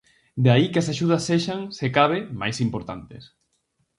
De 0.43 0.49
aí 0.53 0.65
que 0.71 0.79
as 0.81 0.91
axudas 0.93 1.25
sexan 1.29 1.61
se 1.77 1.87
cabe 1.97 2.19
máis 2.41 2.57
importantes. 2.65 3.23